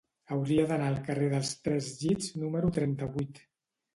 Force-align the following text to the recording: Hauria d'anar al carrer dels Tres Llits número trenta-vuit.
Hauria 0.35 0.63
d'anar 0.71 0.87
al 0.93 0.97
carrer 1.09 1.27
dels 1.33 1.51
Tres 1.67 1.91
Llits 2.03 2.31
número 2.45 2.71
trenta-vuit. 2.81 3.43